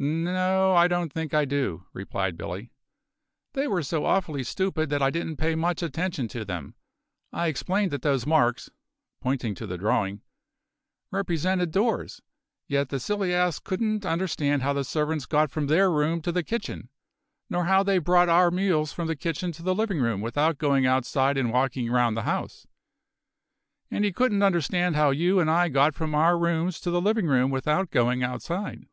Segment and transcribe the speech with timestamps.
[0.00, 2.70] "N o, I don't think I do," replied Billy.
[3.54, 6.76] "They were so awfully stupid that I didn't pay much attention to them.
[7.32, 8.70] I explained that those marks,"
[9.20, 10.22] pointing to the drawing
[11.10, 12.22] "represented doors;
[12.68, 16.44] yet the silly ass couldn't understand how the servants got from their room to the
[16.44, 16.90] kitchen,
[17.50, 20.86] nor how they brought our meals from the kitchen to the living room without going
[20.86, 22.68] outside and walking round the house.
[23.90, 27.26] And he couldn't understand how you and I got from our rooms to the living
[27.26, 28.86] room without going outside."